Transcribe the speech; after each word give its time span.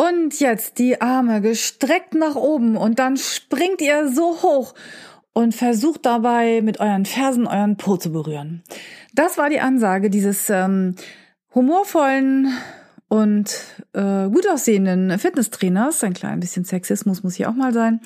Und 0.00 0.40
jetzt 0.40 0.78
die 0.78 1.02
Arme 1.02 1.42
gestreckt 1.42 2.14
nach 2.14 2.34
oben 2.34 2.78
und 2.78 2.98
dann 2.98 3.18
springt 3.18 3.82
ihr 3.82 4.10
so 4.10 4.40
hoch 4.40 4.74
und 5.34 5.54
versucht 5.54 6.06
dabei 6.06 6.62
mit 6.62 6.80
euren 6.80 7.04
Fersen 7.04 7.46
euren 7.46 7.76
Po 7.76 7.98
zu 7.98 8.10
berühren. 8.10 8.62
Das 9.14 9.36
war 9.36 9.50
die 9.50 9.60
Ansage 9.60 10.08
dieses 10.08 10.48
ähm, 10.48 10.94
humorvollen 11.54 12.50
und 13.08 13.54
äh, 13.92 14.30
gut 14.30 14.48
aussehenden 14.48 15.18
Fitnesstrainers. 15.18 16.02
Ein 16.02 16.14
klein 16.14 16.40
bisschen 16.40 16.64
Sexismus 16.64 17.22
muss 17.22 17.34
hier 17.34 17.50
auch 17.50 17.54
mal 17.54 17.74
sein 17.74 18.00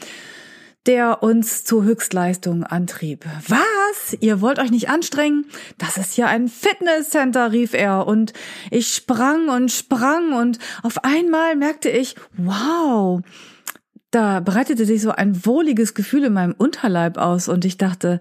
der 0.87 1.23
uns 1.23 1.64
zu 1.64 1.82
Höchstleistung 1.82 2.64
antrieb. 2.64 3.25
Was? 3.48 4.17
Ihr 4.21 4.41
wollt 4.41 4.59
euch 4.59 4.71
nicht 4.71 4.91
anstrengen? 4.91 5.46
Das 5.79 5.96
ist 5.96 6.17
ja 6.17 6.27
ein 6.27 6.49
Fitnesscenter, 6.49 7.53
rief 7.53 7.73
er. 7.73 8.07
Und 8.07 8.32
ich 8.71 8.89
sprang 8.89 9.49
und 9.49 9.73
sprang 9.73 10.32
und 10.35 10.59
auf 10.82 11.03
einmal 11.05 11.57
merkte 11.57 11.89
ich, 11.89 12.17
wow, 12.36 13.23
da 14.11 14.41
breitete 14.41 14.85
sich 14.85 15.03
so 15.03 15.11
ein 15.11 15.44
wohliges 15.46 15.94
Gefühl 15.94 16.25
in 16.25 16.35
meinem 16.35 16.55
Unterleib 16.57 17.16
aus 17.19 17.49
und 17.49 17.64
ich 17.64 17.79
dachte, 17.79 18.19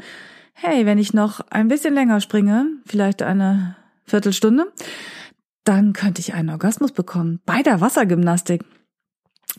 hey, 0.53 0.85
wenn 0.85 0.97
ich 0.97 1.13
noch 1.13 1.41
ein 1.49 1.67
bisschen 1.67 1.93
länger 1.93 2.21
springe, 2.21 2.67
vielleicht 2.85 3.21
eine 3.21 3.75
Viertelstunde, 4.05 4.71
dann 5.65 5.93
könnte 5.93 6.21
ich 6.21 6.33
einen 6.33 6.49
Orgasmus 6.49 6.91
bekommen 6.91 7.41
bei 7.45 7.61
der 7.61 7.81
Wassergymnastik. 7.81 8.63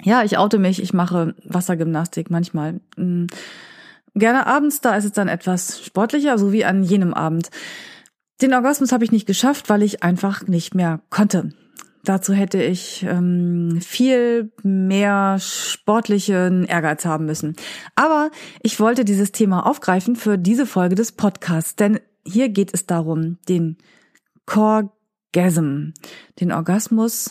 Ja, 0.02 0.24
ich 0.24 0.38
oute 0.38 0.58
mich, 0.58 0.82
ich 0.82 0.92
mache 0.92 1.34
Wassergymnastik 1.44 2.30
manchmal. 2.30 2.80
Hm, 2.96 3.28
gerne 4.14 4.46
abends, 4.46 4.80
da 4.80 4.96
ist 4.96 5.04
es 5.04 5.12
dann 5.12 5.28
etwas 5.28 5.84
sportlicher, 5.84 6.38
so 6.38 6.52
wie 6.52 6.64
an 6.64 6.82
jenem 6.82 7.14
Abend. 7.14 7.50
Den 8.42 8.54
Orgasmus 8.54 8.92
habe 8.92 9.04
ich 9.04 9.12
nicht 9.12 9.26
geschafft, 9.26 9.70
weil 9.70 9.82
ich 9.82 10.02
einfach 10.02 10.46
nicht 10.46 10.74
mehr 10.74 11.00
konnte. 11.10 11.50
Dazu 12.04 12.34
hätte 12.34 12.62
ich 12.62 13.02
ähm, 13.08 13.80
viel 13.80 14.52
mehr 14.62 15.38
sportlichen 15.40 16.64
Ehrgeiz 16.64 17.06
haben 17.06 17.24
müssen. 17.24 17.56
Aber 17.94 18.30
ich 18.62 18.78
wollte 18.78 19.06
dieses 19.06 19.32
Thema 19.32 19.64
aufgreifen 19.66 20.14
für 20.14 20.36
diese 20.36 20.66
Folge 20.66 20.96
des 20.96 21.12
Podcasts, 21.12 21.76
denn 21.76 21.98
hier 22.26 22.50
geht 22.50 22.74
es 22.74 22.84
darum, 22.84 23.38
den 23.48 23.78
Corgasm, 24.44 25.92
den 26.40 26.52
Orgasmus 26.52 27.30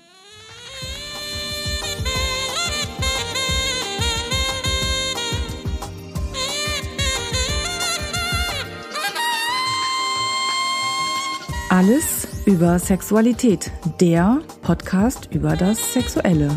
Alles 11.71 12.27
über 12.45 12.79
Sexualität, 12.79 13.71
der 14.01 14.41
Podcast 14.61 15.29
über 15.31 15.55
das 15.55 15.93
Sexuelle. 15.93 16.49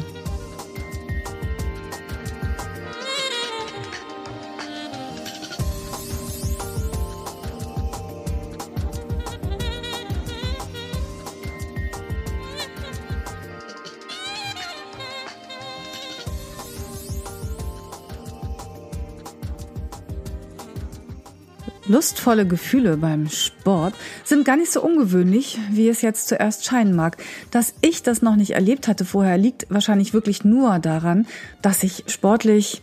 Lustvolle 21.86 22.46
Gefühle 22.46 22.96
beim 22.96 23.28
Sport 23.28 23.95
sind 24.24 24.46
gar 24.46 24.56
nicht 24.56 24.72
so 24.72 24.83
ungewöhnlich, 24.83 25.58
wie 25.70 25.89
es 25.89 26.00
jetzt 26.00 26.28
zuerst 26.28 26.64
scheinen 26.64 26.96
mag. 26.96 27.18
Dass 27.50 27.74
ich 27.83 28.02
das 28.02 28.22
noch 28.22 28.36
nicht 28.36 28.52
erlebt 28.52 28.89
hatte 28.89 29.05
vorher, 29.05 29.36
liegt 29.36 29.67
wahrscheinlich 29.68 30.14
wirklich 30.14 30.45
nur 30.45 30.78
daran, 30.78 31.27
dass 31.61 31.83
ich 31.83 32.05
sportlich 32.06 32.83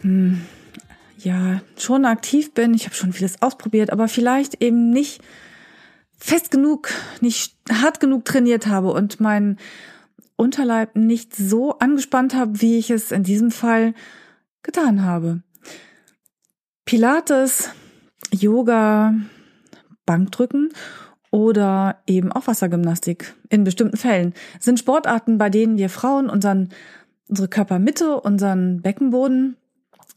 hm, 0.00 0.40
ja 1.18 1.60
schon 1.76 2.06
aktiv 2.06 2.54
bin. 2.54 2.72
Ich 2.72 2.86
habe 2.86 2.94
schon 2.94 3.12
vieles 3.12 3.42
ausprobiert, 3.42 3.90
aber 3.92 4.08
vielleicht 4.08 4.62
eben 4.62 4.88
nicht 4.88 5.20
fest 6.16 6.50
genug, 6.50 6.88
nicht 7.20 7.54
hart 7.70 8.00
genug 8.00 8.24
trainiert 8.24 8.66
habe 8.66 8.90
und 8.92 9.20
meinen 9.20 9.58
Unterleib 10.36 10.96
nicht 10.96 11.36
so 11.36 11.78
angespannt 11.78 12.34
habe, 12.34 12.62
wie 12.62 12.78
ich 12.78 12.90
es 12.90 13.12
in 13.12 13.22
diesem 13.22 13.50
Fall 13.50 13.92
getan 14.62 15.04
habe. 15.04 15.42
Pilates 16.86 17.68
Yoga, 18.34 19.14
Bankdrücken 20.06 20.70
oder 21.30 21.96
eben 22.06 22.30
auch 22.30 22.46
Wassergymnastik 22.46 23.34
in 23.48 23.64
bestimmten 23.64 23.96
Fällen 23.96 24.34
sind 24.60 24.78
Sportarten, 24.78 25.38
bei 25.38 25.50
denen 25.50 25.78
wir 25.78 25.88
Frauen 25.88 26.28
unseren, 26.28 26.68
unsere 27.28 27.48
Körpermitte, 27.48 28.20
unseren 28.20 28.82
Beckenboden 28.82 29.56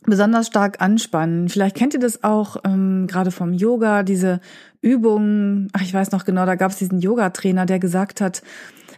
besonders 0.05 0.47
stark 0.47 0.81
anspannen. 0.81 1.49
Vielleicht 1.49 1.75
kennt 1.75 1.93
ihr 1.93 1.99
das 1.99 2.23
auch 2.23 2.57
ähm, 2.63 3.07
gerade 3.07 3.31
vom 3.31 3.53
Yoga, 3.53 4.03
diese 4.03 4.39
Übungen. 4.81 5.69
Ach, 5.73 5.81
ich 5.81 5.93
weiß 5.93 6.11
noch 6.11 6.23
genau, 6.23 6.45
da 6.45 6.55
gab 6.55 6.71
es 6.71 6.77
diesen 6.77 6.99
Yoga-Trainer, 6.99 7.65
der 7.65 7.79
gesagt 7.79 8.21
hat, 8.21 8.41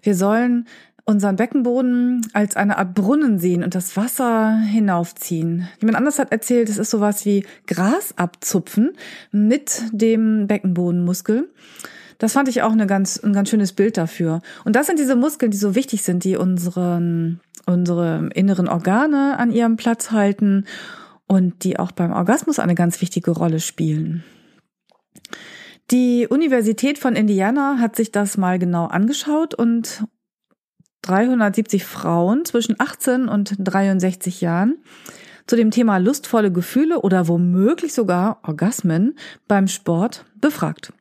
wir 0.04 0.16
sollen 0.16 0.68
unseren 1.10 1.38
Beckenboden 1.38 2.22
als 2.34 2.56
eine 2.56 2.78
Art 2.78 2.94
Brunnen 2.94 3.40
sehen 3.40 3.64
und 3.64 3.74
das 3.74 3.98
Wasser 3.98 4.60
hinaufziehen. 4.60 5.68
Jemand 5.82 5.98
anders 5.98 6.20
hat 6.20 6.32
erzählt, 6.32 6.70
es 6.70 6.78
ist 6.78 6.92
sowas 6.92 7.26
wie 7.26 7.48
Gras 7.66 8.14
abzupfen 8.16 8.92
mit 9.32 9.82
dem 9.92 10.46
Beckenbodenmuskel. 10.46 11.50
Das 12.20 12.34
fand 12.34 12.48
ich 12.48 12.62
auch 12.62 12.74
eine 12.74 12.86
ganz, 12.86 13.18
ein 13.24 13.34
ganz 13.34 13.50
schönes 13.50 13.74
Bild 13.74 13.98
dafür. 13.98 14.42
Und 14.66 14.76
das 14.76 14.86
sind 14.86 15.00
diese 15.00 15.16
Muskeln, 15.16 15.50
die 15.50 15.58
so 15.58 15.74
wichtig 15.74 16.04
sind, 16.04 16.24
die 16.24 16.38
unseren, 16.38 17.40
unsere 17.66 18.30
inneren 18.36 18.68
Organe 18.68 19.40
an 19.40 19.52
ihrem 19.52 19.78
Platz 19.78 20.12
halten 20.12 20.66
und 21.26 21.64
die 21.64 21.80
auch 21.80 21.92
beim 21.92 22.12
Orgasmus 22.12 22.60
eine 22.60 22.76
ganz 22.76 23.02
wichtige 23.02 23.32
Rolle 23.32 23.62
spielen. 23.62 24.24
Die 25.90 26.28
Universität 26.30 27.00
von 27.00 27.16
Indiana 27.16 27.78
hat 27.80 27.96
sich 27.96 28.12
das 28.12 28.38
mal 28.38 28.60
genau 28.60 28.86
angeschaut 28.86 29.56
und 29.56 30.04
370 31.10 31.86
Frauen 31.86 32.46
zwischen 32.46 32.76
18 32.78 33.28
und 33.28 33.56
63 33.58 34.42
Jahren 34.42 34.78
zu 35.48 35.56
dem 35.56 35.72
Thema 35.72 35.98
lustvolle 35.98 36.52
Gefühle 36.52 37.02
oder 37.02 37.28
womöglich 37.28 37.94
sogar 37.94 38.40
Orgasmen 38.44 39.18
beim 39.48 39.68
Sport 39.68 40.26
befragt. 40.40 40.94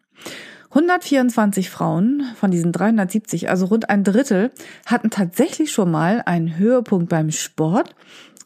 124 0.70 1.69
Frauen 1.69 2.22
von 2.36 2.50
diesen 2.50 2.72
370, 2.72 3.50
also 3.50 3.66
rund 3.66 3.91
ein 3.91 4.02
Drittel, 4.04 4.50
hatten 4.86 5.10
tatsächlich 5.10 5.72
schon 5.72 5.91
mal 5.91 6.22
einen 6.25 6.56
Höhepunkt 6.56 7.10
beim 7.10 7.30
Sport. 7.30 7.94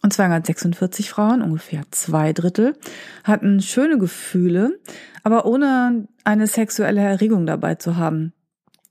Und 0.02 0.12
246 0.12 1.10
Frauen, 1.10 1.42
ungefähr 1.42 1.82
zwei 1.92 2.32
Drittel, 2.32 2.74
hatten 3.22 3.60
schöne 3.60 3.98
Gefühle, 3.98 4.80
aber 5.22 5.46
ohne 5.46 6.08
eine 6.24 6.48
sexuelle 6.48 7.00
Erregung 7.00 7.46
dabei 7.46 7.76
zu 7.76 7.96
haben. 7.96 8.32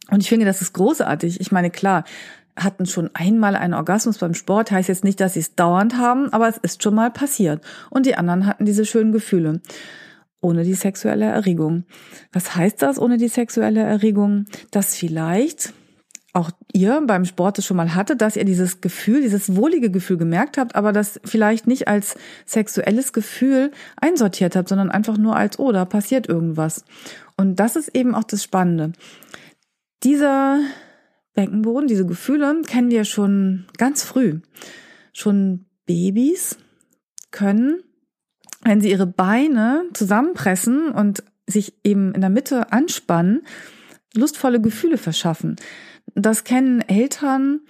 Und 0.09 0.21
ich 0.21 0.29
finde, 0.29 0.45
das 0.45 0.61
ist 0.61 0.73
großartig. 0.73 1.39
Ich 1.39 1.51
meine, 1.51 1.71
klar, 1.71 2.03
hatten 2.55 2.85
schon 2.85 3.09
einmal 3.13 3.55
einen 3.55 3.73
Orgasmus 3.73 4.17
beim 4.17 4.33
Sport, 4.33 4.71
heißt 4.71 4.89
jetzt 4.89 5.03
nicht, 5.03 5.19
dass 5.19 5.33
sie 5.33 5.39
es 5.39 5.55
dauernd 5.55 5.97
haben, 5.97 6.31
aber 6.33 6.47
es 6.47 6.57
ist 6.57 6.83
schon 6.83 6.95
mal 6.95 7.11
passiert. 7.11 7.63
Und 7.89 8.05
die 8.05 8.15
anderen 8.15 8.45
hatten 8.45 8.65
diese 8.65 8.85
schönen 8.85 9.11
Gefühle. 9.11 9.61
Ohne 10.41 10.63
die 10.63 10.73
sexuelle 10.73 11.25
Erregung. 11.25 11.85
Was 12.33 12.55
heißt 12.55 12.81
das 12.81 12.97
ohne 12.97 13.17
die 13.17 13.27
sexuelle 13.27 13.81
Erregung? 13.81 14.45
Dass 14.71 14.95
vielleicht 14.95 15.73
auch 16.33 16.49
ihr 16.71 17.01
beim 17.05 17.25
Sport 17.25 17.59
es 17.59 17.65
schon 17.65 17.77
mal 17.77 17.93
hattet, 17.93 18.21
dass 18.21 18.37
ihr 18.37 18.45
dieses 18.45 18.81
Gefühl, 18.81 19.21
dieses 19.21 19.55
wohlige 19.55 19.91
Gefühl 19.91 20.17
gemerkt 20.17 20.57
habt, 20.57 20.75
aber 20.75 20.93
das 20.93 21.19
vielleicht 21.25 21.67
nicht 21.67 21.87
als 21.87 22.15
sexuelles 22.45 23.11
Gefühl 23.13 23.71
einsortiert 23.97 24.55
habt, 24.55 24.69
sondern 24.69 24.89
einfach 24.89 25.17
nur 25.17 25.35
als, 25.35 25.59
oh, 25.59 25.71
da 25.71 25.85
passiert 25.85 26.27
irgendwas. 26.29 26.85
Und 27.37 27.57
das 27.57 27.75
ist 27.75 27.95
eben 27.95 28.15
auch 28.15 28.23
das 28.23 28.43
Spannende. 28.43 28.93
Dieser 30.03 30.61
Beckenboden, 31.33 31.87
diese 31.87 32.05
Gefühle 32.05 32.61
kennen 32.63 32.91
wir 32.91 33.05
schon 33.05 33.65
ganz 33.77 34.03
früh. 34.03 34.39
Schon 35.13 35.65
Babys 35.85 36.57
können, 37.31 37.81
wenn 38.63 38.81
sie 38.81 38.91
ihre 38.91 39.07
Beine 39.07 39.85
zusammenpressen 39.93 40.91
und 40.91 41.23
sich 41.47 41.73
eben 41.83 42.13
in 42.13 42.21
der 42.21 42.29
Mitte 42.29 42.71
anspannen, 42.71 43.41
lustvolle 44.15 44.61
Gefühle 44.61 44.97
verschaffen. 44.97 45.55
Das 46.15 46.43
kennen 46.43 46.81
Eltern, 46.81 47.61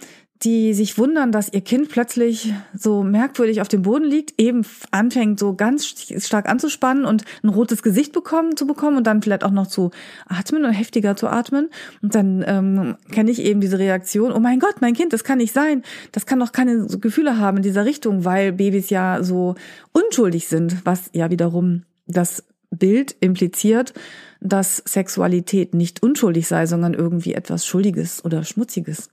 die 0.43 0.73
sich 0.73 0.97
wundern, 0.97 1.31
dass 1.31 1.53
ihr 1.53 1.61
Kind 1.61 1.89
plötzlich 1.89 2.53
so 2.73 3.03
merkwürdig 3.03 3.61
auf 3.61 3.67
dem 3.67 3.83
Boden 3.83 4.05
liegt, 4.05 4.39
eben 4.41 4.65
anfängt 4.89 5.39
so 5.39 5.53
ganz 5.53 5.85
stark 6.17 6.49
anzuspannen 6.49 7.05
und 7.05 7.25
ein 7.43 7.49
rotes 7.49 7.83
Gesicht 7.83 8.11
bekommen 8.11 8.57
zu 8.57 8.65
bekommen 8.65 8.97
und 8.97 9.05
dann 9.05 9.21
vielleicht 9.21 9.43
auch 9.43 9.51
noch 9.51 9.67
zu 9.67 9.91
atmen 10.27 10.65
und 10.65 10.71
heftiger 10.71 11.15
zu 11.15 11.27
atmen. 11.27 11.69
Und 12.01 12.15
dann 12.15 12.43
ähm, 12.47 12.95
kenne 13.11 13.29
ich 13.29 13.41
eben 13.43 13.61
diese 13.61 13.77
Reaktion, 13.77 14.31
oh 14.31 14.39
mein 14.39 14.59
Gott, 14.59 14.81
mein 14.81 14.95
Kind, 14.95 15.13
das 15.13 15.23
kann 15.23 15.37
nicht 15.37 15.53
sein, 15.53 15.83
das 16.11 16.25
kann 16.25 16.39
doch 16.39 16.51
keine 16.51 16.87
Gefühle 16.87 17.37
haben 17.37 17.57
in 17.57 17.63
dieser 17.63 17.85
Richtung, 17.85 18.25
weil 18.25 18.51
Babys 18.51 18.89
ja 18.89 19.23
so 19.23 19.55
unschuldig 19.91 20.47
sind, 20.47 20.85
was 20.85 21.09
ja 21.13 21.29
wiederum 21.29 21.83
das 22.07 22.43
Bild 22.71 23.15
impliziert, 23.19 23.93
dass 24.39 24.77
Sexualität 24.77 25.75
nicht 25.75 26.01
unschuldig 26.01 26.47
sei, 26.47 26.65
sondern 26.65 26.95
irgendwie 26.95 27.35
etwas 27.35 27.63
Schuldiges 27.65 28.25
oder 28.25 28.43
Schmutziges. 28.43 29.11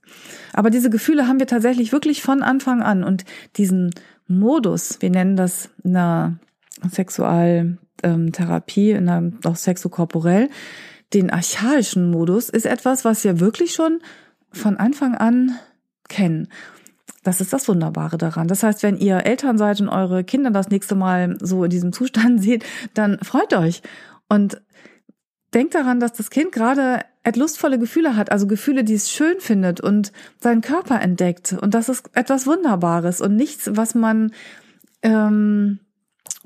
Aber 0.53 0.71
diese 0.71 0.89
Gefühle 0.89 1.27
haben 1.27 1.39
wir 1.39 1.47
tatsächlich 1.47 1.91
wirklich 1.91 2.23
von 2.23 2.41
Anfang 2.41 2.81
an 2.81 3.03
und 3.03 3.25
diesen 3.57 3.93
Modus, 4.27 4.97
wir 5.01 5.11
nennen 5.11 5.35
das 5.35 5.69
in 5.83 5.93
der 5.93 6.39
Sexualtherapie, 6.89 8.91
in 8.91 9.05
der, 9.05 9.31
auch 9.43 9.55
sexokorporell, 9.55 10.49
den 11.13 11.29
archaischen 11.29 12.09
Modus, 12.09 12.49
ist 12.49 12.65
etwas, 12.65 13.05
was 13.05 13.23
wir 13.23 13.39
wirklich 13.39 13.73
schon 13.73 13.99
von 14.51 14.77
Anfang 14.77 15.13
an 15.15 15.51
kennen. 16.07 16.47
Das 17.29 17.41
ist 17.41 17.53
das 17.53 17.67
Wunderbare 17.67 18.17
daran. 18.17 18.47
Das 18.47 18.63
heißt, 18.63 18.81
wenn 18.81 18.97
ihr 18.97 19.17
Eltern 19.23 19.59
seid 19.59 19.79
und 19.81 19.87
eure 19.87 20.23
Kinder 20.23 20.49
das 20.49 20.69
nächste 20.69 20.95
Mal 20.95 21.37
so 21.39 21.63
in 21.63 21.69
diesem 21.69 21.93
Zustand 21.93 22.41
seht, 22.43 22.65
dann 22.95 23.19
freut 23.19 23.53
euch 23.53 23.83
und 24.27 24.59
denkt 25.53 25.75
daran, 25.75 25.99
dass 25.99 26.13
das 26.13 26.31
Kind 26.31 26.51
gerade 26.51 27.01
lustvolle 27.35 27.77
Gefühle 27.77 28.15
hat, 28.15 28.31
also 28.31 28.47
Gefühle, 28.47 28.83
die 28.83 28.95
es 28.95 29.11
schön 29.11 29.39
findet 29.39 29.79
und 29.79 30.11
seinen 30.39 30.61
Körper 30.61 30.99
entdeckt. 30.99 31.53
Und 31.53 31.75
das 31.75 31.87
ist 31.87 32.09
etwas 32.13 32.47
Wunderbares 32.47 33.21
und 33.21 33.35
nichts, 33.35 33.69
was 33.75 33.93
man 33.93 34.31
ähm, 35.03 35.77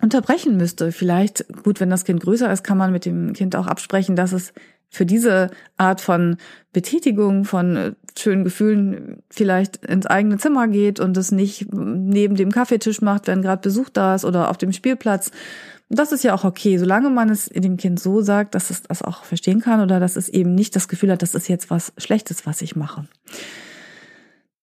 unterbrechen 0.01 0.57
müsste. 0.57 0.91
Vielleicht, 0.91 1.45
gut, 1.63 1.79
wenn 1.79 1.89
das 1.89 2.03
Kind 2.03 2.21
größer 2.21 2.51
ist, 2.51 2.65
kann 2.65 2.77
man 2.77 2.91
mit 2.91 3.05
dem 3.05 3.31
Kind 3.31 3.55
auch 3.55 3.67
absprechen, 3.67 4.17
dass 4.17 4.33
es 4.33 4.51
für 4.89 5.05
diese 5.05 5.49
Art 5.77 6.01
von 6.01 6.35
Betätigung, 6.73 7.45
von 7.45 7.95
schönen 8.17 8.43
Gefühlen 8.43 9.23
vielleicht 9.29 9.85
ins 9.85 10.05
eigene 10.05 10.37
Zimmer 10.37 10.67
geht 10.67 10.99
und 10.99 11.17
es 11.17 11.31
nicht 11.31 11.73
neben 11.73 12.35
dem 12.35 12.51
Kaffeetisch 12.51 13.01
macht, 13.01 13.27
wenn 13.27 13.41
gerade 13.41 13.61
Besuch 13.61 13.89
da 13.89 14.15
ist 14.15 14.25
oder 14.25 14.49
auf 14.49 14.57
dem 14.57 14.71
Spielplatz. 14.73 15.31
Das 15.89 16.11
ist 16.11 16.23
ja 16.23 16.33
auch 16.33 16.43
okay, 16.43 16.77
solange 16.77 17.09
man 17.09 17.29
es 17.29 17.45
dem 17.45 17.77
Kind 17.77 17.99
so 17.99 18.21
sagt, 18.21 18.55
dass 18.55 18.69
es 18.69 18.83
das 18.83 19.01
auch 19.01 19.23
verstehen 19.23 19.59
kann 19.59 19.81
oder 19.81 19.99
dass 19.99 20.15
es 20.15 20.29
eben 20.29 20.55
nicht 20.55 20.75
das 20.75 20.87
Gefühl 20.87 21.11
hat, 21.11 21.21
das 21.21 21.35
ist 21.35 21.47
jetzt 21.47 21.69
was 21.69 21.93
Schlechtes, 21.97 22.45
was 22.45 22.61
ich 22.61 22.75
mache. 22.75 23.07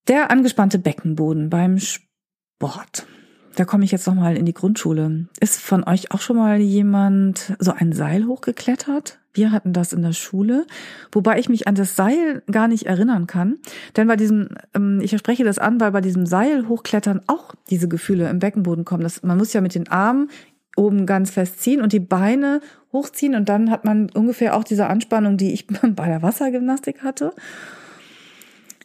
Der 0.09 0.31
angespannte 0.31 0.79
Beckenboden 0.79 1.51
beim 1.51 1.79
Sport. 1.79 3.07
Da 3.55 3.65
komme 3.65 3.85
ich 3.85 3.93
jetzt 3.93 4.07
noch 4.07 4.15
mal 4.15 4.37
in 4.37 4.47
die 4.47 4.55
Grundschule. 4.55 5.29
Ist 5.39 5.61
von 5.61 5.85
euch 5.85 6.11
auch 6.11 6.21
schon 6.21 6.37
mal 6.37 6.59
jemand 6.61 7.55
so 7.59 7.73
ein 7.73 7.93
Seil 7.93 8.27
hochgeklettert? 8.27 9.20
Wir 9.33 9.53
hatten 9.53 9.73
das 9.73 9.93
in 9.93 10.03
der 10.03 10.13
Schule, 10.13 10.67
wobei 11.13 11.39
ich 11.39 11.49
mich 11.49 11.69
an 11.69 11.77
das 11.77 11.95
Seil 11.95 12.43
gar 12.51 12.67
nicht 12.67 12.87
erinnern 12.87 13.27
kann. 13.27 13.59
Denn 13.97 14.09
bei 14.09 14.17
diesem, 14.17 14.49
ähm, 14.75 15.01
ich 15.01 15.11
verspreche 15.11 15.45
das 15.45 15.59
an, 15.59 15.81
weil 15.81 15.93
bei 15.93 16.01
diesem 16.01 16.27
Seil 16.27 16.69
hochklettern 16.69 17.21
auch 17.29 17.55
diese 17.71 17.89
Gefühle 17.89 18.29
im 18.29 18.41
Beckenboden 18.41 18.85
kommen. 18.85 19.05
Das, 19.05 19.23
man 19.23 19.39
muss 19.39 19.53
ja 19.53 19.61
mit 19.61 19.75
den 19.75 19.89
Armen 19.89 20.31
oben 20.77 21.07
ganz 21.07 21.31
fest 21.31 21.61
ziehen 21.63 21.83
und 21.83 21.93
die 21.93 22.01
Beine 22.01 22.61
hochziehen 22.93 23.35
und 23.35 23.49
dann 23.49 23.71
hat 23.71 23.85
man 23.85 24.11
ungefähr 24.11 24.57
auch 24.57 24.65
diese 24.65 24.87
Anspannung, 24.87 25.37
die 25.37 25.53
ich 25.53 25.67
bei 25.83 26.07
der 26.07 26.23
Wassergymnastik 26.23 27.03
hatte. 27.03 27.33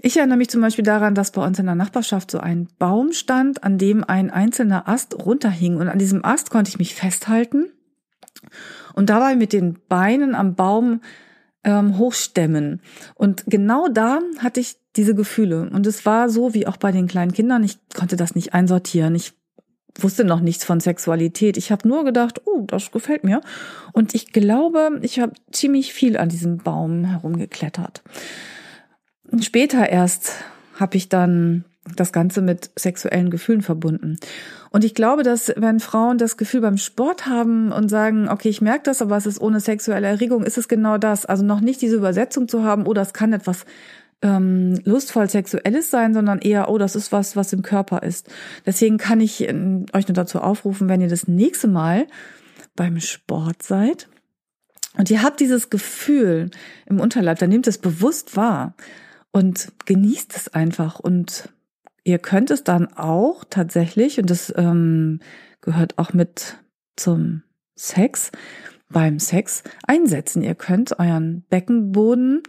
Ich 0.02 0.18
erinnere 0.18 0.38
mich 0.38 0.50
zum 0.50 0.62
Beispiel 0.62 0.84
daran, 0.84 1.16
dass 1.16 1.32
bei 1.32 1.44
uns 1.44 1.58
in 1.58 1.66
der 1.66 1.74
Nachbarschaft 1.74 2.30
so 2.30 2.40
ein 2.40 2.68
Baum 2.78 3.12
stand, 3.12 3.64
an 3.64 3.80
dem 3.80 4.04
ein 4.04 4.30
einzelner 4.30 4.88
Ast 4.88 5.26
runterhing 5.26 5.78
und 5.78 5.88
an 5.88 5.98
diesem 5.98 6.24
Ast 6.24 6.52
konnte 6.52 6.70
ich 6.70 6.78
mich 6.78 6.94
festhalten 6.94 7.72
und 8.96 9.10
dabei 9.10 9.36
mit 9.36 9.54
den 9.54 9.78
Beinen 9.88 10.36
am 10.36 10.56
Baum 10.56 11.02
ähm, 11.64 11.98
hochstemmen. 11.98 12.82
Und 13.16 13.44
genau 13.48 13.88
da 13.88 14.20
hatte 14.40 14.60
ich 14.60 14.78
diese 14.96 15.16
Gefühle. 15.16 15.70
Und 15.72 15.86
es 15.86 16.06
war 16.06 16.30
so 16.30 16.54
wie 16.54 16.66
auch 16.68 16.78
bei 16.78 16.92
den 16.92 17.08
kleinen 17.08 17.34
Kindern. 17.34 17.64
Ich 17.64 17.78
konnte 17.94 18.16
das 18.16 18.36
nicht 18.36 18.54
einsortieren. 18.54 19.14
Ich 19.16 19.34
wusste 20.00 20.24
noch 20.24 20.40
nichts 20.40 20.64
von 20.64 20.80
Sexualität. 20.80 21.58
Ich 21.58 21.72
habe 21.72 21.88
nur 21.88 22.06
gedacht, 22.06 22.42
oh, 22.46 22.64
das 22.68 22.92
gefällt 22.92 23.24
mir. 23.24 23.42
Und 23.92 24.16
ich 24.16 24.32
glaube, 24.32 25.00
ich 25.02 25.20
habe 25.20 25.34
ziemlich 25.52 25.94
viel 25.94 26.18
an 26.18 26.30
diesem 26.30 26.58
Baum 26.58 27.06
herumgeklettert. 27.06 28.02
Und 29.30 29.44
später 29.44 29.90
erst 29.90 30.44
habe 30.80 30.98
ich 30.98 31.10
dann 31.10 31.66
das 31.96 32.12
Ganze 32.12 32.42
mit 32.42 32.72
sexuellen 32.76 33.30
Gefühlen 33.30 33.62
verbunden. 33.62 34.18
Und 34.72 34.84
ich 34.84 34.96
glaube, 34.96 35.24
dass 35.24 35.54
wenn 35.56 35.80
Frauen 35.80 36.18
das 36.18 36.38
Gefühl 36.38 36.62
beim 36.62 36.78
Sport 36.78 37.28
haben 37.28 37.72
und 37.72 37.90
sagen, 37.90 38.28
okay, 38.28 38.50
ich 38.50 38.62
merke 38.62 38.84
das, 38.86 39.02
aber 39.02 39.18
es 39.18 39.26
ist 39.26 39.40
ohne 39.40 39.60
sexuelle 39.60 40.08
Erregung, 40.08 40.44
ist 40.44 40.58
es 40.58 40.68
genau 40.68 40.98
das. 40.98 41.26
Also 41.26 41.46
noch 41.46 41.62
nicht 41.62 41.82
diese 41.82 41.96
Übersetzung 41.96 42.48
zu 42.48 42.64
haben, 42.64 42.88
oh, 42.88 42.94
das 42.94 43.14
kann 43.14 43.34
etwas 43.34 43.66
ähm, 44.22 44.80
lustvoll 44.84 45.30
Sexuelles 45.30 45.92
sein, 45.92 46.14
sondern 46.14 46.40
eher, 46.40 46.70
oh, 46.70 46.78
das 46.78 46.96
ist 46.96 47.12
was, 47.12 47.36
was 47.36 47.54
im 47.54 47.62
Körper 47.62 48.02
ist. 48.02 48.30
Deswegen 48.66 48.98
kann 48.98 49.22
ich 49.22 49.48
ähm, 49.48 49.86
euch 49.94 50.08
nur 50.08 50.16
dazu 50.16 50.40
aufrufen, 50.40 50.90
wenn 50.90 51.02
ihr 51.02 51.10
das 51.10 51.28
nächste 51.28 51.68
Mal 51.68 52.08
beim 52.76 53.00
Sport 53.00 53.62
seid 53.62 54.10
und 54.98 55.10
ihr 55.12 55.22
habt 55.22 55.40
dieses 55.40 55.70
Gefühl 55.70 56.50
im 56.86 57.00
Unterleib, 57.00 57.40
dann 57.40 57.50
nehmt 57.50 57.68
es 57.68 57.78
bewusst 57.78 58.36
wahr 58.36 58.76
und 59.32 59.72
genießt 59.86 60.36
es 60.36 60.54
einfach 60.54 61.00
und 61.00 61.50
Ihr 62.06 62.20
könnt 62.20 62.52
es 62.52 62.64
dann 62.64 62.94
auch 62.94 63.44
tatsächlich, 63.50 64.20
und 64.20 64.30
das 64.30 64.54
ähm, 64.56 65.20
gehört 65.60 65.98
auch 65.98 66.14
mit 66.14 66.58
zum 66.96 67.42
Sex, 67.76 68.32
beim 68.90 69.18
Sex 69.18 69.64
einsetzen. 69.88 70.44
Ihr 70.44 70.54
könnt 70.54 71.00
euren 71.00 71.44
Beckenboden 71.50 72.44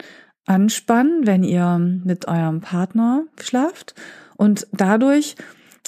anspannen, 0.45 1.27
wenn 1.27 1.43
ihr 1.43 1.79
mit 1.79 2.29
eurem 2.29 2.61
Partner 2.61 3.25
schlaft 3.41 3.95
und 4.37 4.67
dadurch 4.73 5.37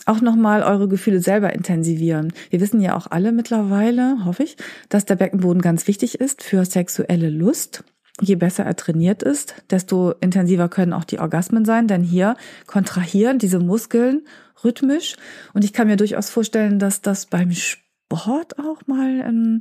auch 0.06 0.22
nochmal 0.22 0.62
eure 0.62 0.88
Gefühle 0.88 1.20
selber 1.20 1.52
intensivieren. 1.52 2.32
Wir 2.48 2.62
wissen 2.62 2.80
ja 2.80 2.96
auch 2.96 3.08
alle 3.10 3.32
mittlerweile, 3.32 4.24
hoffe 4.24 4.44
ich, 4.44 4.56
dass 4.88 5.04
der 5.04 5.16
Beckenboden 5.16 5.60
ganz 5.60 5.86
wichtig 5.86 6.18
ist 6.18 6.42
für 6.42 6.64
sexuelle 6.64 7.28
Lust 7.28 7.84
je 8.20 8.36
besser 8.36 8.64
er 8.64 8.76
trainiert 8.76 9.22
ist, 9.22 9.54
desto 9.70 10.12
intensiver 10.20 10.68
können 10.68 10.92
auch 10.92 11.04
die 11.04 11.18
Orgasmen 11.18 11.64
sein, 11.64 11.86
denn 11.86 12.02
hier 12.02 12.36
kontrahieren 12.66 13.38
diese 13.38 13.58
Muskeln 13.58 14.26
rhythmisch. 14.64 15.16
Und 15.54 15.64
ich 15.64 15.72
kann 15.72 15.86
mir 15.86 15.96
durchaus 15.96 16.30
vorstellen, 16.30 16.78
dass 16.78 17.00
das 17.00 17.26
beim 17.26 17.52
Sport 17.52 18.58
auch 18.58 18.86
mal, 18.86 19.20
ähm, 19.20 19.60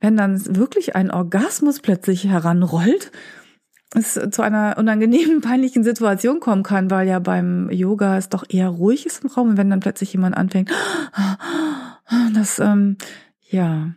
wenn 0.00 0.16
dann 0.16 0.56
wirklich 0.56 0.96
ein 0.96 1.10
Orgasmus 1.10 1.80
plötzlich 1.80 2.24
heranrollt, 2.24 3.12
es 3.94 4.18
zu 4.30 4.42
einer 4.42 4.76
unangenehmen, 4.78 5.40
peinlichen 5.42 5.84
Situation 5.84 6.40
kommen 6.40 6.62
kann, 6.62 6.90
weil 6.90 7.08
ja 7.08 7.18
beim 7.18 7.70
Yoga 7.70 8.16
es 8.16 8.28
doch 8.28 8.44
eher 8.48 8.68
ruhig 8.68 9.06
ist 9.06 9.24
im 9.24 9.30
Raum 9.30 9.50
und 9.50 9.56
wenn 9.56 9.70
dann 9.70 9.80
plötzlich 9.80 10.12
jemand 10.12 10.36
anfängt, 10.36 10.70
das, 12.34 12.58
ähm, 12.60 12.96
ja, 13.48 13.90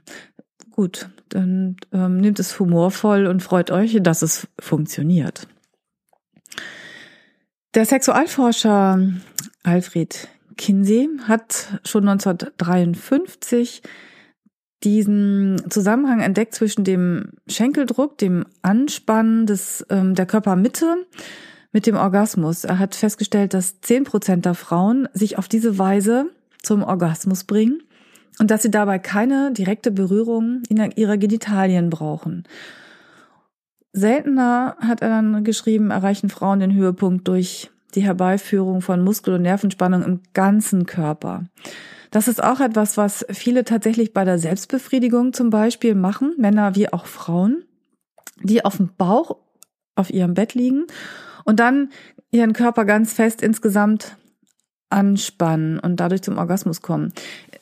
gut, 0.74 1.10
dann 1.30 1.78
ähm, 1.92 2.18
nehmt 2.18 2.40
es 2.40 2.60
humorvoll 2.60 3.28
und 3.28 3.42
freut 3.42 3.72
euch, 3.72 3.98
dass 4.02 4.22
es 4.22 4.48
funktioniert. 4.60 5.48
Der 7.74 7.86
Sexualforscher 7.86 9.00
Alfred 9.64 10.28
Kinsey 10.58 11.10
hat 11.28 11.80
schon 11.86 12.08
1953 12.08 13.82
diesen 14.84 15.62
Zusammenhang 15.70 16.20
entdeckt 16.20 16.54
zwischen 16.54 16.84
dem 16.84 17.32
Schenkeldruck, 17.48 18.18
dem 18.18 18.46
Anspannen 18.62 19.46
des, 19.46 19.86
ähm, 19.90 20.14
der 20.14 20.26
Körpermitte 20.26 21.08
mit 21.72 21.88
dem 21.88 21.96
Orgasmus. 21.96 22.66
Er 22.66 22.80
hat 22.80 22.94
festgestellt, 22.94 23.54
dass 23.54 23.80
zehn 23.82 24.04
Prozent 24.04 24.46
der 24.46 24.54
Frauen 24.54 25.08
sich 25.14 25.38
auf 25.38 25.48
diese 25.48 25.78
Weise 25.78 26.30
zum 26.62 26.84
Orgasmus 26.84 27.46
bringen 27.46 27.82
und 28.40 28.52
dass 28.52 28.64
sie 28.64 28.72
dabei 28.72 29.00
keine 29.00 29.52
direkte 29.52 29.92
Berührung 29.92 30.64
in 30.70 30.78
ihrer 30.96 31.18
Genitalien 31.18 31.90
brauchen. 31.90 32.44
Seltener, 33.94 34.76
hat 34.80 35.02
er 35.02 35.10
dann 35.10 35.44
geschrieben, 35.44 35.92
erreichen 35.92 36.30
Frauen 36.30 36.60
den 36.60 36.74
Höhepunkt 36.74 37.28
durch 37.28 37.70
die 37.94 38.02
Herbeiführung 38.02 38.82
von 38.82 39.04
Muskel- 39.04 39.36
und 39.36 39.44
Nervenspannung 39.44 40.04
im 40.04 40.22
ganzen 40.34 40.88
Körper. 40.88 41.46
Das 42.10 42.28
ist 42.28 42.44
auch 42.44 42.60
etwas, 42.60 42.98
was 42.98 43.26
viele 43.30 43.66
tatsächlich 43.66 44.14
bei 44.14 44.26
der 44.26 44.40
Selbstbefriedigung 44.40 45.34
zum 45.34 45.50
Beispiel 45.50 45.96
machen, 45.96 46.34
Männer 46.38 46.76
wie 46.76 46.92
auch 46.92 47.06
Frauen, 47.06 47.64
die 48.42 48.66
auf 48.66 48.78
dem 48.78 48.90
Bauch 48.98 49.38
auf 49.96 50.12
ihrem 50.12 50.34
Bett 50.34 50.56
liegen 50.56 50.86
und 51.44 51.60
dann 51.60 51.90
ihren 52.32 52.54
Körper 52.54 52.86
ganz 52.86 53.14
fest 53.14 53.42
insgesamt 53.42 54.18
anspannen 54.94 55.80
und 55.80 56.00
dadurch 56.00 56.22
zum 56.22 56.38
Orgasmus 56.38 56.82
kommen. 56.82 57.12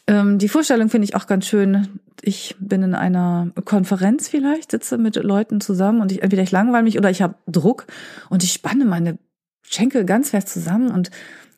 Ähm, 0.06 0.38
die 0.38 0.50
Vorstellung 0.50 0.90
finde 0.90 1.06
ich 1.06 1.16
auch 1.16 1.26
ganz 1.26 1.48
schön. 1.48 2.00
Ich 2.22 2.56
bin 2.60 2.84
in 2.84 2.94
einer 2.94 3.52
Konferenz 3.66 4.28
vielleicht, 4.28 4.72
sitze 4.72 4.98
mit 4.98 5.16
Leuten 5.16 5.62
zusammen 5.62 6.02
und 6.02 6.12
ich 6.12 6.22
entweder 6.22 6.44
ich 6.44 6.52
langweile 6.52 6.84
mich 6.84 6.98
oder 6.98 7.10
ich 7.10 7.22
habe 7.22 7.36
Druck 7.48 7.88
und 8.30 8.44
ich 8.44 8.52
spanne 8.52 8.86
meine 8.86 9.18
Schenkel 9.64 10.06
ganz 10.06 10.32
fest 10.32 10.50
zusammen 10.50 10.92
und 10.92 11.10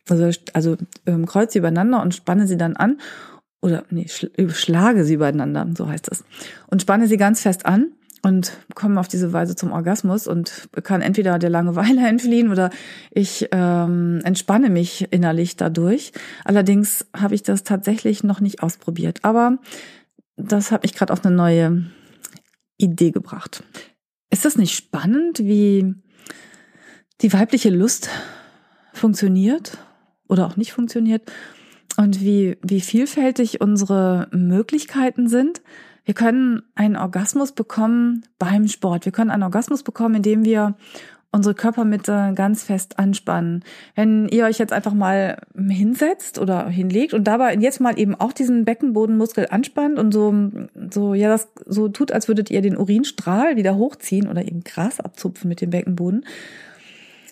also, 0.10 0.30
also 0.54 0.78
ähm, 1.06 1.26
kreuze 1.26 1.54
sie 1.54 1.60
übereinander 1.60 2.02
und 2.02 2.14
spanne 2.14 2.48
sie 2.48 2.58
dann 2.58 2.76
an 2.76 3.00
oder 3.62 3.84
nee, 3.90 4.08
schlage 4.08 5.06
sie 5.06 5.16
übereinander, 5.16 5.68
so 5.76 5.88
heißt 5.88 6.10
es. 6.12 6.24
Und 6.68 6.82
spanne 6.82 7.08
sie 7.08 7.18
ganz 7.18 7.42
fest 7.42 7.66
an 7.66 7.88
und 8.24 8.58
komme 8.74 9.00
auf 9.00 9.08
diese 9.08 9.34
Weise 9.34 9.56
zum 9.56 9.72
Orgasmus 9.72 10.28
und 10.28 10.70
kann 10.84 11.02
entweder 11.02 11.38
der 11.38 11.50
Langeweile 11.50 12.08
entfliehen 12.08 12.50
oder 12.50 12.72
ich 13.12 13.50
ähm, 13.52 14.22
entspanne 14.24 14.70
mich 14.70 15.08
innerlich 15.12 15.58
dadurch. 15.58 16.14
Allerdings 16.46 17.06
habe 17.16 17.36
ich 17.36 17.44
das 17.44 17.64
tatsächlich 17.64 18.24
noch 18.24 18.40
nicht 18.40 18.64
ausprobiert, 18.64 19.20
aber 19.24 19.60
das 20.38 20.72
hat 20.72 20.84
mich 20.84 20.94
gerade 20.94 21.14
auf 21.14 21.24
eine 21.24 21.36
neue 21.36 21.86
Idee 22.78 23.12
gebracht. 23.12 23.64
Ist 24.32 24.46
das 24.46 24.58
nicht 24.58 24.74
spannend, 24.74 25.40
wie 25.40 25.94
die 27.22 27.34
weibliche 27.34 27.70
Lust 27.70 28.10
funktioniert 28.94 29.78
oder 30.28 30.48
auch 30.48 30.56
nicht 30.56 30.74
funktioniert 30.74 31.32
und 31.98 32.22
wie, 32.22 32.58
wie 32.64 32.82
vielfältig 32.82 33.62
unsere 33.62 34.28
Möglichkeiten 34.32 35.28
sind. 35.28 35.62
Wir 36.06 36.14
können 36.14 36.64
einen 36.76 36.98
Orgasmus 36.98 37.52
bekommen 37.54 38.26
beim 38.40 38.68
Sport. 38.68 39.06
Wir 39.06 39.12
können 39.12 39.32
einen 39.32 39.44
Orgasmus 39.44 39.84
bekommen, 39.84 40.16
indem 40.16 40.44
wir 40.44 40.76
unsere 41.32 41.56
Körpermitte 41.56 42.34
ganz 42.36 42.64
fest 42.64 43.00
anspannen. 43.00 43.64
Wenn 43.96 44.28
ihr 44.30 44.46
euch 44.46 44.60
jetzt 44.60 44.72
einfach 44.72 44.94
mal 44.94 45.42
hinsetzt 45.56 46.38
oder 46.38 46.68
hinlegt 46.68 47.16
und 47.16 47.24
dabei 47.24 47.56
jetzt 47.56 47.82
mal 47.82 47.98
eben 47.98 48.14
auch 48.14 48.34
diesen 48.34 48.66
Beckenbodenmuskel 48.66 49.48
anspannt 49.50 49.98
und 49.98 50.14
so, 50.14 50.52
so, 50.92 51.16
ja, 51.16 51.30
das 51.30 51.48
so 51.66 51.90
tut, 51.90 52.12
als 52.12 52.28
würdet 52.28 52.52
ihr 52.52 52.62
den 52.62 52.78
Urinstrahl 52.78 53.56
wieder 53.56 53.76
hochziehen 53.76 54.28
oder 54.28 54.44
eben 54.44 54.64
Gras 54.64 55.00
abzupfen 55.00 55.50
mit 55.50 55.60
dem 55.60 55.72
Beckenboden 55.72 56.24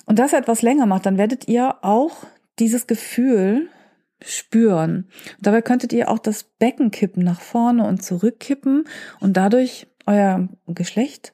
und 0.07 0.17
das 0.17 0.33
etwas 0.33 0.63
länger 0.63 0.87
macht, 0.87 1.05
dann 1.05 1.19
werdet 1.19 1.47
ihr 1.47 1.75
auch 1.83 2.23
dieses 2.57 2.87
Gefühl 2.87 3.69
spüren. 4.23 5.07
Dabei 5.39 5.61
könntet 5.61 5.93
ihr 5.93 6.09
auch 6.09 6.19
das 6.19 6.43
Becken 6.43 6.91
kippen, 6.91 7.23
nach 7.23 7.41
vorne 7.41 7.85
und 7.85 8.03
zurückkippen 8.03 8.85
und 9.19 9.37
dadurch 9.37 9.87
euer 10.05 10.47
Geschlecht 10.67 11.33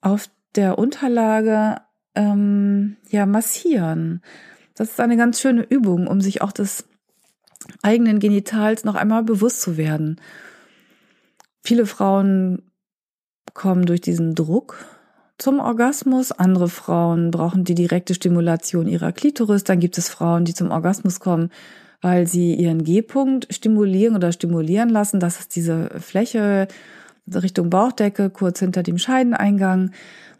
auf 0.00 0.28
der 0.54 0.78
Unterlage 0.78 1.80
ähm, 2.14 2.96
ja 3.08 3.26
massieren. 3.26 4.22
Das 4.74 4.90
ist 4.90 5.00
eine 5.00 5.16
ganz 5.16 5.40
schöne 5.40 5.62
Übung, 5.62 6.06
um 6.06 6.20
sich 6.20 6.42
auch 6.42 6.52
des 6.52 6.86
eigenen 7.82 8.18
Genitals 8.18 8.84
noch 8.84 8.94
einmal 8.94 9.22
bewusst 9.22 9.60
zu 9.60 9.76
werden. 9.76 10.20
Viele 11.62 11.86
Frauen 11.86 12.62
kommen 13.54 13.86
durch 13.86 14.00
diesen 14.00 14.34
Druck 14.34 14.84
zum 15.38 15.60
Orgasmus. 15.60 16.32
Andere 16.32 16.68
Frauen 16.68 17.30
brauchen 17.30 17.64
die 17.64 17.74
direkte 17.74 18.14
Stimulation 18.14 18.86
ihrer 18.86 19.12
Klitoris. 19.12 19.64
Dann 19.64 19.80
gibt 19.80 19.98
es 19.98 20.08
Frauen, 20.08 20.44
die 20.44 20.54
zum 20.54 20.70
Orgasmus 20.70 21.20
kommen, 21.20 21.50
weil 22.00 22.26
sie 22.26 22.54
ihren 22.54 22.84
G-Punkt 22.84 23.48
stimulieren 23.50 24.14
oder 24.14 24.32
stimulieren 24.32 24.88
lassen. 24.88 25.20
Das 25.20 25.40
ist 25.40 25.56
diese 25.56 25.90
Fläche 26.00 26.68
Richtung 27.32 27.70
Bauchdecke, 27.70 28.30
kurz 28.30 28.60
hinter 28.60 28.82
dem 28.82 28.98
Scheideneingang, 28.98 29.90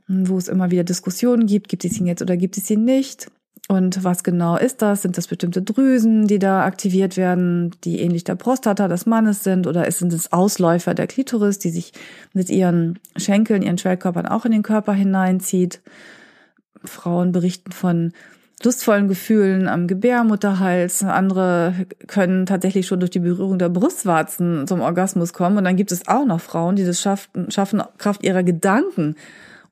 wo 0.06 0.38
es 0.38 0.48
immer 0.48 0.70
wieder 0.70 0.84
Diskussionen 0.84 1.46
gibt. 1.46 1.68
Gibt 1.68 1.84
es 1.84 1.98
ihn 1.98 2.06
jetzt 2.06 2.22
oder 2.22 2.36
gibt 2.36 2.56
es 2.56 2.70
ihn 2.70 2.84
nicht? 2.84 3.28
Und 3.68 4.04
was 4.04 4.22
genau 4.22 4.56
ist 4.56 4.80
das? 4.80 5.02
Sind 5.02 5.18
das 5.18 5.26
bestimmte 5.26 5.60
Drüsen, 5.60 6.28
die 6.28 6.38
da 6.38 6.64
aktiviert 6.64 7.16
werden, 7.16 7.72
die 7.82 7.98
ähnlich 8.00 8.22
der 8.22 8.36
Prostata 8.36 8.86
des 8.86 9.06
Mannes 9.06 9.42
sind? 9.42 9.66
Oder 9.66 9.90
sind 9.90 10.12
es 10.12 10.32
Ausläufer 10.32 10.94
der 10.94 11.08
Klitoris, 11.08 11.58
die 11.58 11.70
sich 11.70 11.92
mit 12.32 12.48
ihren 12.48 13.00
Schenkeln, 13.16 13.62
ihren 13.62 13.78
Schwellkörpern 13.78 14.26
auch 14.26 14.44
in 14.44 14.52
den 14.52 14.62
Körper 14.62 14.92
hineinzieht? 14.92 15.80
Frauen 16.84 17.32
berichten 17.32 17.72
von 17.72 18.12
lustvollen 18.64 19.08
Gefühlen 19.08 19.68
am 19.68 19.86
Gebärmutterhals. 19.86 21.02
Andere 21.04 21.86
können 22.06 22.46
tatsächlich 22.46 22.86
schon 22.86 23.00
durch 23.00 23.10
die 23.10 23.20
Berührung 23.20 23.58
der 23.58 23.68
Brustwarzen 23.68 24.66
zum 24.66 24.80
Orgasmus 24.80 25.32
kommen. 25.32 25.58
Und 25.58 25.64
dann 25.64 25.76
gibt 25.76 25.92
es 25.92 26.08
auch 26.08 26.24
noch 26.24 26.40
Frauen, 26.40 26.76
die 26.76 26.84
das 26.84 27.00
schaffen, 27.00 27.50
schaffen 27.50 27.82
Kraft 27.98 28.24
ihrer 28.24 28.42
Gedanken 28.42 29.16